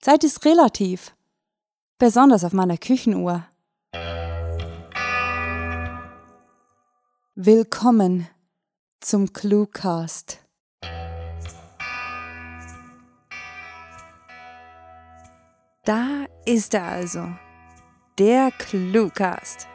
[0.00, 1.14] Zeit ist relativ.
[1.98, 3.44] Besonders auf meiner Küchenuhr.
[7.34, 8.26] Willkommen
[9.00, 10.38] zum Cluecast.
[15.84, 17.28] Da ist er also,
[18.18, 19.66] der Cluecast.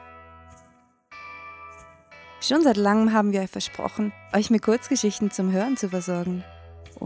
[2.41, 6.43] Schon seit langem haben wir euch versprochen, euch mit Kurzgeschichten zum Hören zu versorgen.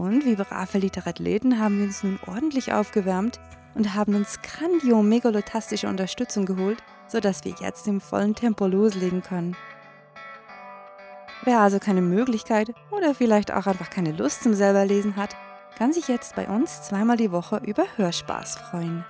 [0.00, 3.38] Und wie brave Literathleten haben wir uns nun ordentlich aufgewärmt
[3.74, 9.54] und haben uns grandio-megalotastische Unterstützung geholt, sodass wir jetzt im vollen Tempo loslegen können.
[11.44, 15.36] Wer also keine Möglichkeit oder vielleicht auch einfach keine Lust zum selberlesen hat,
[15.76, 19.04] kann sich jetzt bei uns zweimal die Woche über Hörspaß freuen.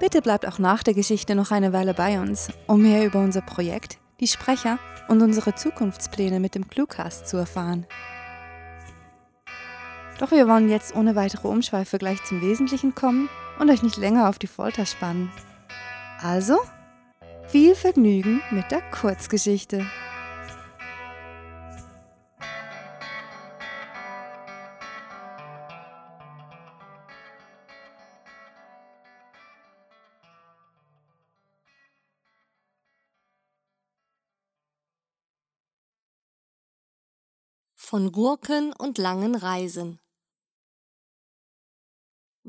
[0.00, 3.42] Bitte bleibt auch nach der Geschichte noch eine Weile bei uns, um mehr über unser
[3.42, 7.86] Projekt, die Sprecher und unsere Zukunftspläne mit dem Cluecast zu erfahren.
[10.18, 13.28] Doch wir wollen jetzt ohne weitere Umschweife gleich zum Wesentlichen kommen
[13.60, 15.30] und euch nicht länger auf die Folter spannen.
[16.20, 16.58] Also,
[17.46, 19.86] viel Vergnügen mit der Kurzgeschichte.
[37.76, 39.98] Von Gurken und langen Reisen.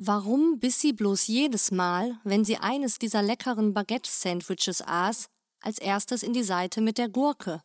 [0.02, 5.28] Warum biss sie bloß jedes Mal, wenn sie eines dieser leckeren Baguette-Sandwiches aß,
[5.60, 7.62] als erstes in die Seite mit der Gurke?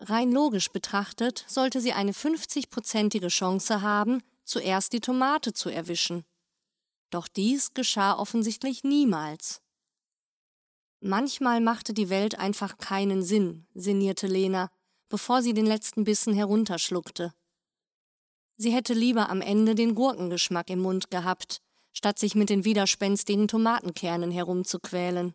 [0.00, 6.24] Rein logisch betrachtet sollte sie eine 50-prozentige Chance haben, zuerst die Tomate zu erwischen.
[7.10, 9.62] Doch dies geschah offensichtlich niemals.
[10.98, 14.68] Manchmal machte die Welt einfach keinen Sinn, sinnierte Lena,
[15.08, 17.32] bevor sie den letzten Bissen herunterschluckte.
[18.56, 21.60] Sie hätte lieber am Ende den Gurkengeschmack im Mund gehabt,
[21.92, 25.34] statt sich mit den widerspenstigen Tomatenkernen herumzuquälen.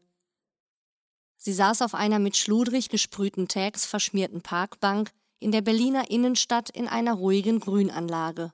[1.38, 6.88] Sie saß auf einer mit schludrig gesprühten Tags verschmierten Parkbank in der Berliner Innenstadt in
[6.88, 8.54] einer ruhigen Grünanlage.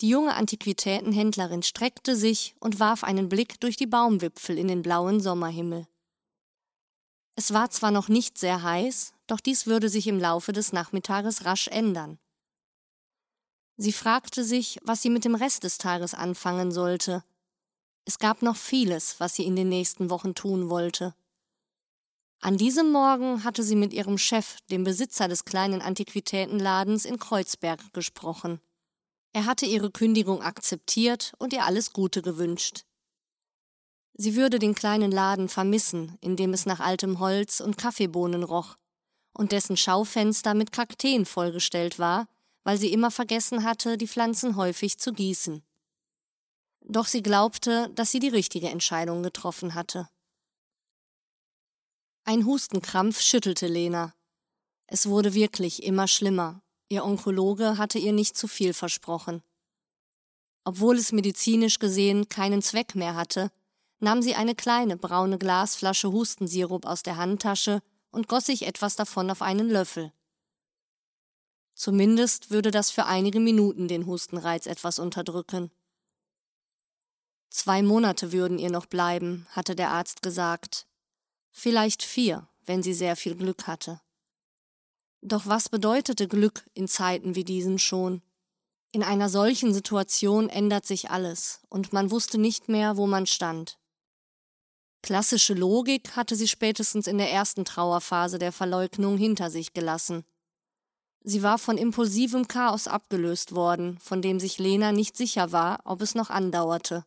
[0.00, 5.20] Die junge Antiquitätenhändlerin streckte sich und warf einen Blick durch die Baumwipfel in den blauen
[5.20, 5.86] Sommerhimmel.
[7.34, 11.44] Es war zwar noch nicht sehr heiß, doch dies würde sich im Laufe des Nachmittages
[11.44, 12.18] rasch ändern.
[13.80, 17.22] Sie fragte sich, was sie mit dem Rest des Tages anfangen sollte.
[18.04, 21.14] Es gab noch vieles, was sie in den nächsten Wochen tun wollte.
[22.40, 27.92] An diesem Morgen hatte sie mit ihrem Chef, dem Besitzer des kleinen Antiquitätenladens in Kreuzberg,
[27.92, 28.60] gesprochen.
[29.32, 32.82] Er hatte ihre Kündigung akzeptiert und ihr alles Gute gewünscht.
[34.14, 38.74] Sie würde den kleinen Laden vermissen, in dem es nach altem Holz und Kaffeebohnen roch,
[39.32, 42.26] und dessen Schaufenster mit Kakteen vollgestellt war,
[42.68, 45.62] weil sie immer vergessen hatte, die Pflanzen häufig zu gießen.
[46.84, 50.10] Doch sie glaubte, dass sie die richtige Entscheidung getroffen hatte.
[52.24, 54.12] Ein Hustenkrampf schüttelte Lena.
[54.86, 56.60] Es wurde wirklich immer schlimmer.
[56.90, 59.42] Ihr Onkologe hatte ihr nicht zu viel versprochen.
[60.64, 63.50] Obwohl es medizinisch gesehen keinen Zweck mehr hatte,
[63.98, 67.80] nahm sie eine kleine braune Glasflasche Hustensirup aus der Handtasche
[68.10, 70.12] und goss sich etwas davon auf einen Löffel.
[71.78, 75.70] Zumindest würde das für einige Minuten den Hustenreiz etwas unterdrücken.
[77.50, 80.88] Zwei Monate würden ihr noch bleiben, hatte der Arzt gesagt.
[81.52, 84.00] Vielleicht vier, wenn sie sehr viel Glück hatte.
[85.22, 88.22] Doch was bedeutete Glück in Zeiten wie diesen schon?
[88.90, 93.78] In einer solchen Situation ändert sich alles, und man wusste nicht mehr, wo man stand.
[95.00, 100.24] Klassische Logik hatte sie spätestens in der ersten Trauerphase der Verleugnung hinter sich gelassen.
[101.28, 106.00] Sie war von impulsivem Chaos abgelöst worden, von dem sich Lena nicht sicher war, ob
[106.00, 107.04] es noch andauerte.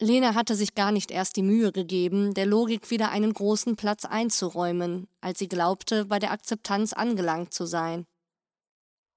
[0.00, 4.04] Lena hatte sich gar nicht erst die Mühe gegeben, der Logik wieder einen großen Platz
[4.04, 8.06] einzuräumen, als sie glaubte, bei der Akzeptanz angelangt zu sein.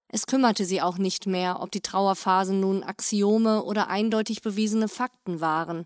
[0.08, 5.42] Es kümmerte sie auch nicht mehr, ob die Trauerphasen nun Axiome oder eindeutig bewiesene Fakten
[5.42, 5.86] waren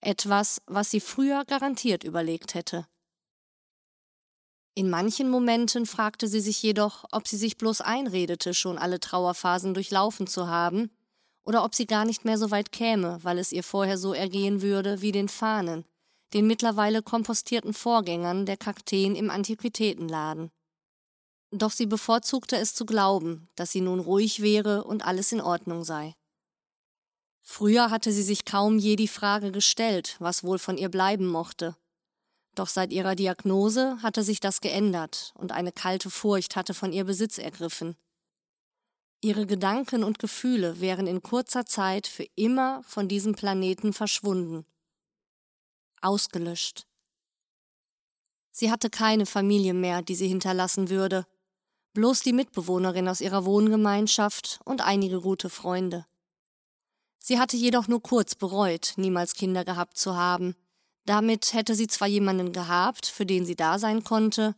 [0.00, 2.86] etwas, was sie früher garantiert überlegt hätte.
[4.78, 9.74] In manchen Momenten fragte sie sich jedoch, ob sie sich bloß einredete, schon alle Trauerphasen
[9.74, 10.92] durchlaufen zu haben,
[11.42, 14.62] oder ob sie gar nicht mehr so weit käme, weil es ihr vorher so ergehen
[14.62, 15.84] würde wie den Fahnen,
[16.32, 20.52] den mittlerweile kompostierten Vorgängern der Kakteen im Antiquitätenladen.
[21.50, 25.82] Doch sie bevorzugte es zu glauben, dass sie nun ruhig wäre und alles in Ordnung
[25.82, 26.14] sei.
[27.42, 31.74] Früher hatte sie sich kaum je die Frage gestellt, was wohl von ihr bleiben mochte.
[32.58, 37.04] Doch seit ihrer Diagnose hatte sich das geändert und eine kalte Furcht hatte von ihr
[37.04, 37.96] Besitz ergriffen.
[39.20, 44.66] Ihre Gedanken und Gefühle wären in kurzer Zeit für immer von diesem Planeten verschwunden.
[46.02, 46.88] Ausgelöscht.
[48.50, 51.28] Sie hatte keine Familie mehr, die sie hinterlassen würde,
[51.94, 56.06] bloß die Mitbewohnerin aus ihrer Wohngemeinschaft und einige gute Freunde.
[57.20, 60.56] Sie hatte jedoch nur kurz bereut, niemals Kinder gehabt zu haben.
[61.08, 64.54] Damit hätte sie zwar jemanden gehabt, für den sie da sein konnte,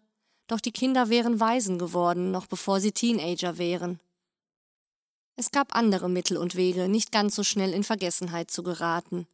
[0.48, 4.00] doch die Kinder wären Waisen geworden, noch bevor sie Teenager wären.
[5.36, 9.28] Es gab andere Mittel und Wege, nicht ganz so schnell in Vergessenheit zu geraten.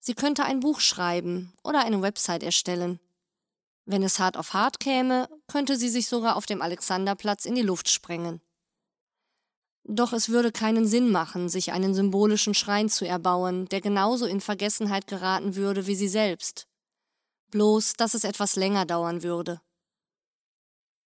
[0.00, 2.98] Sie könnte ein Buch schreiben oder eine Website erstellen.
[3.84, 7.62] Wenn es hart auf hart käme, könnte sie sich sogar auf dem Alexanderplatz in die
[7.62, 8.40] Luft sprengen.
[9.92, 14.40] Doch es würde keinen Sinn machen, sich einen symbolischen Schrein zu erbauen, der genauso in
[14.40, 16.68] Vergessenheit geraten würde wie sie selbst.
[17.50, 19.60] Bloß, dass es etwas länger dauern würde.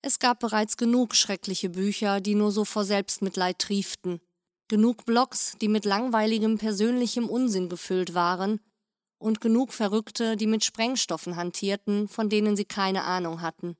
[0.03, 4.21] Es gab bereits genug schreckliche Bücher, die nur so vor Selbstmitleid trieften,
[4.69, 8.61] genug Blogs, die mit langweiligem persönlichem Unsinn gefüllt waren,
[9.17, 13.79] und genug Verrückte, die mit Sprengstoffen hantierten, von denen sie keine Ahnung hatten.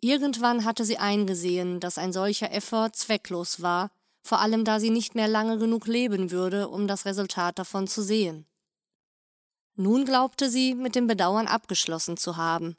[0.00, 3.90] Irgendwann hatte sie eingesehen, dass ein solcher Effort zwecklos war,
[4.22, 8.02] vor allem da sie nicht mehr lange genug leben würde, um das Resultat davon zu
[8.02, 8.46] sehen.
[9.76, 12.76] Nun glaubte sie, mit dem Bedauern abgeschlossen zu haben.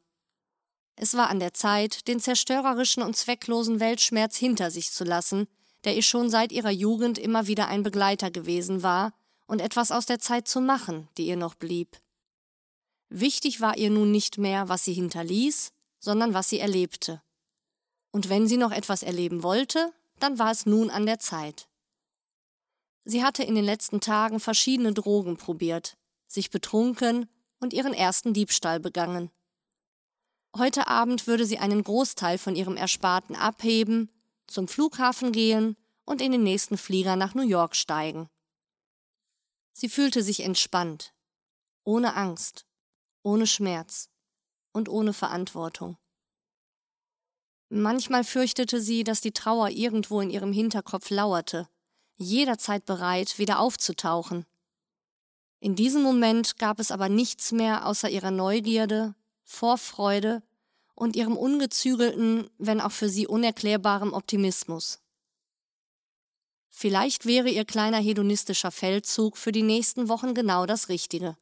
[0.96, 5.48] Es war an der Zeit, den zerstörerischen und zwecklosen Weltschmerz hinter sich zu lassen,
[5.84, 9.14] der ihr schon seit ihrer Jugend immer wieder ein Begleiter gewesen war,
[9.48, 11.98] und etwas aus der Zeit zu machen, die ihr noch blieb.
[13.10, 17.22] Wichtig war ihr nun nicht mehr, was sie hinterließ, sondern was sie erlebte.
[18.12, 21.70] Und wenn sie noch etwas erleben wollte, dann war es nun an der Zeit.
[23.06, 28.80] Sie hatte in den letzten Tagen verschiedene Drogen probiert, sich betrunken und ihren ersten Diebstahl
[28.80, 29.32] begangen.
[30.58, 34.12] Heute Abend würde sie einen Großteil von ihrem Ersparten abheben,
[34.48, 38.28] zum Flughafen gehen und in den nächsten Flieger nach New York steigen.
[39.72, 41.14] Sie fühlte sich entspannt,
[41.84, 42.66] ohne Angst,
[43.24, 44.11] ohne Schmerz
[44.74, 45.98] und ohne Verantwortung.
[47.70, 51.70] Manchmal fürchtete sie, dass die Trauer irgendwo in ihrem Hinterkopf lauerte,
[52.18, 54.46] jederzeit bereit, wieder aufzutauchen.
[55.60, 60.44] In diesem Moment gab es aber nichts mehr außer ihrer Neugierde Vorfreude
[60.96, 65.00] und ihrem ungezügelten, wenn auch für sie unerklärbarem Optimismus.
[66.70, 71.38] Vielleicht wäre ihr kleiner hedonistischer Feldzug für die nächsten Wochen genau das Richtige.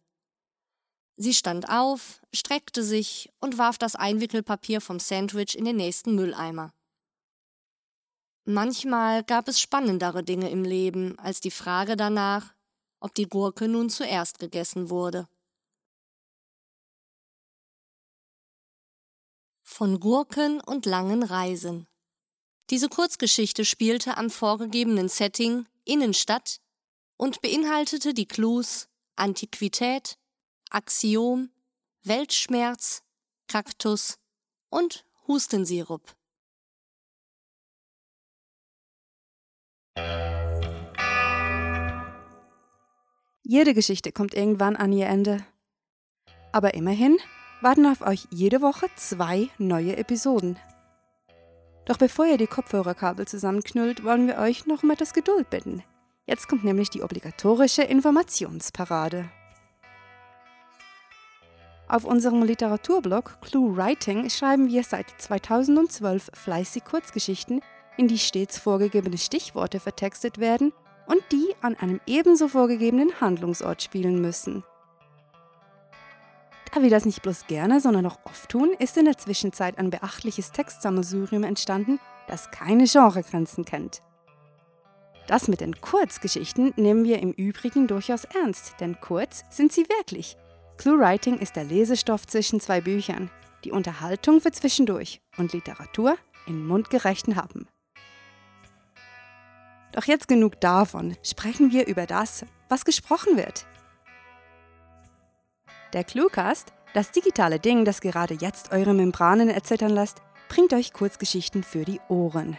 [1.22, 6.74] Sie stand auf, streckte sich und warf das Einwickelpapier vom Sandwich in den nächsten Mülleimer.
[8.46, 12.54] Manchmal gab es spannendere Dinge im Leben als die Frage danach,
[13.02, 15.28] ob die Gurke nun zuerst gegessen wurde.
[19.80, 21.88] von Gurken und langen Reisen.
[22.70, 26.60] Diese Kurzgeschichte spielte am vorgegebenen Setting Innenstadt
[27.16, 30.19] und beinhaltete die Clues Antiquität,
[30.72, 31.50] Axiom,
[32.04, 33.02] Weltschmerz,
[33.48, 34.20] Kaktus
[34.70, 36.16] und Hustensirup.
[43.42, 45.44] Jede Geschichte kommt irgendwann an ihr Ende.
[46.52, 47.18] Aber immerhin
[47.62, 50.60] warten auf euch jede Woche zwei neue Episoden.
[51.86, 55.84] Doch bevor ihr die Kopfhörerkabel zusammenknüllt, wollen wir euch noch um etwas Geduld bitten.
[56.28, 59.32] Jetzt kommt nämlich die obligatorische Informationsparade.
[61.90, 67.62] Auf unserem Literaturblog Clue Writing schreiben wir seit 2012 fleißig Kurzgeschichten,
[67.98, 70.72] in die stets vorgegebene Stichworte vertextet werden
[71.08, 74.64] und die an einem ebenso vorgegebenen Handlungsort spielen müssen.
[76.72, 79.90] Da wir das nicht bloß gerne, sondern auch oft tun, ist in der Zwischenzeit ein
[79.90, 84.04] beachtliches Textsammelsurium entstanden, das keine Genregrenzen kennt.
[85.26, 90.38] Das mit den Kurzgeschichten nehmen wir im Übrigen durchaus ernst, denn kurz sind sie wirklich.
[90.80, 93.30] Clue Writing ist der Lesestoff zwischen zwei Büchern,
[93.66, 96.16] die Unterhaltung für zwischendurch und Literatur
[96.48, 97.68] in mundgerechten Happen.
[99.92, 103.66] Doch jetzt genug davon, sprechen wir über das, was gesprochen wird.
[105.92, 111.62] Der Cluecast, das digitale Ding, das gerade jetzt eure Membranen erzittern lässt, bringt euch Kurzgeschichten
[111.62, 112.58] für die Ohren.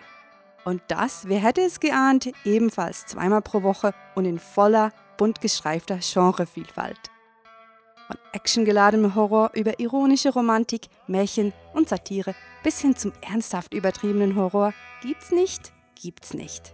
[0.67, 6.00] Und das, wer hätte es geahnt, ebenfalls zweimal pro Woche und in voller, bunt gestreifter
[6.03, 7.10] Genrevielfalt.
[8.11, 14.75] Von actiongeladenem Horror über ironische Romantik, Märchen und Satire bis hin zum ernsthaft übertriebenen Horror
[15.00, 16.73] gibt's nicht, gibt's nicht.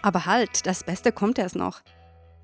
[0.00, 1.80] Aber halt, das Beste kommt erst noch.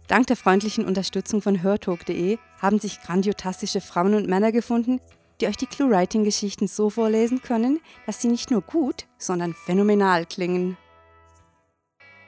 [0.09, 5.01] Dank der freundlichen Unterstützung von hörtalk.de haben sich grandiotastische Frauen und Männer gefunden,
[5.41, 10.77] die euch die Clue-Writing-Geschichten so vorlesen können, dass sie nicht nur gut, sondern phänomenal klingen.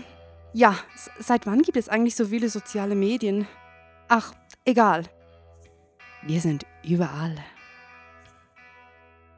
[0.53, 0.75] ja,
[1.19, 3.47] seit wann gibt es eigentlich so viele soziale Medien?
[4.09, 4.33] Ach,
[4.65, 5.03] egal.
[6.21, 7.35] Wir sind überall.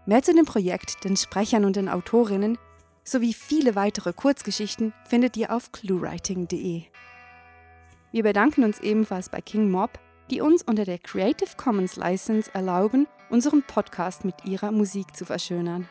[0.06, 2.58] Mehr zu dem Projekt, den Sprechern und den Autorinnen
[3.04, 6.84] sowie viele weitere Kurzgeschichten findet ihr auf cluewriting.de.
[8.12, 13.08] Wir bedanken uns ebenfalls bei King Mob die uns unter der Creative Commons License erlauben,
[13.30, 15.88] unseren Podcast mit ihrer Musik zu verschönern.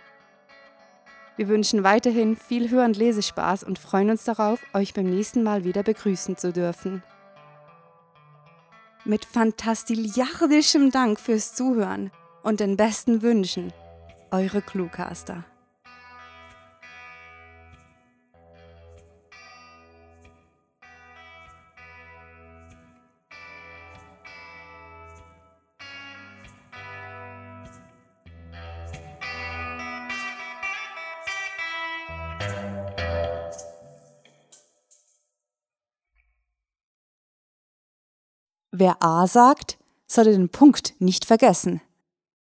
[1.36, 5.64] Wir wünschen weiterhin viel Hör- und Lesespaß und freuen uns darauf, euch beim nächsten Mal
[5.64, 7.02] wieder begrüßen zu dürfen.
[9.04, 12.10] Mit fantastiliardischem Dank fürs Zuhören
[12.42, 13.72] und den besten Wünschen,
[14.30, 15.44] eure Cluecaster.
[38.76, 39.78] Wer A sagt,
[40.08, 41.80] sollte den Punkt nicht vergessen.